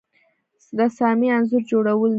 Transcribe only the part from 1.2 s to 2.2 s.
انځور جوړول دي